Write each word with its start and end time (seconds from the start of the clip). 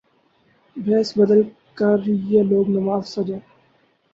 بھیس 0.75 1.07
بدل 1.17 1.41
کریہ 1.77 2.41
لوگ 2.49 2.65
نماز 2.75 3.03
فجر 3.13 3.39